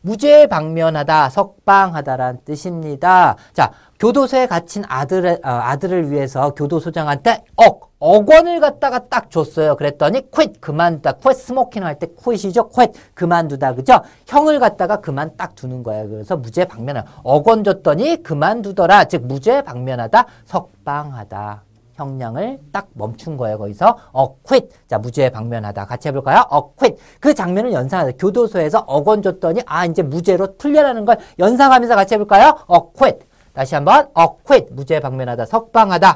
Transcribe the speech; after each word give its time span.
무죄 0.00 0.46
방면하다, 0.46 1.30
석방하다라는 1.30 2.40
뜻입니다. 2.44 3.36
자, 3.52 3.72
교도소에 4.00 4.46
갇힌 4.46 4.82
아들의, 4.88 5.40
어, 5.44 5.48
아들을 5.48 6.10
위해서 6.10 6.54
교도소장한테 6.54 7.44
억, 7.56 7.92
억 8.00 8.28
원을 8.28 8.58
갖다가 8.58 9.06
딱 9.08 9.30
줬어요. 9.30 9.76
그랬더니 9.76 10.28
quit, 10.30 10.60
그만두다. 10.60 11.12
quit 11.12 11.40
smoking 11.40 11.84
할 11.84 12.00
때 12.00 12.08
quit이죠. 12.08 12.68
quit, 12.68 12.98
그만두다. 13.14 13.74
그죠? 13.74 14.00
형을 14.26 14.58
갖다가 14.58 14.96
그만 14.96 15.36
딱 15.36 15.54
두는 15.54 15.84
거예요. 15.84 16.08
그래서 16.08 16.36
무죄 16.36 16.64
방면하다. 16.64 17.20
억원 17.22 17.62
줬더니 17.62 18.24
그만두더라. 18.24 19.04
즉, 19.04 19.24
무죄 19.26 19.62
방면하다, 19.62 20.26
석방하다. 20.46 21.62
형량을 21.94 22.58
딱 22.72 22.88
멈춘 22.94 23.36
거예요. 23.36 23.58
거기서 23.58 23.96
acquit. 24.12 24.68
자, 24.88 24.98
무죄 24.98 25.30
방면하다. 25.30 25.86
같이 25.86 26.08
해볼까요? 26.08 26.44
acquit. 26.50 26.96
그 27.20 27.34
장면을 27.34 27.72
연상하다. 27.72 28.12
교도소에서 28.18 28.84
억원 28.86 29.22
줬더니 29.22 29.62
아 29.66 29.84
이제 29.86 30.02
무죄로 30.02 30.56
풀려라는 30.56 31.04
걸 31.04 31.18
연상하면서 31.38 31.94
같이 31.94 32.14
해볼까요? 32.14 32.56
acquit. 32.66 33.18
다시 33.52 33.74
한번 33.74 34.08
어 34.14 34.36
quit. 34.38 34.72
무죄 34.72 34.98
방면하다. 35.00 35.44
석방하다. 35.46 36.10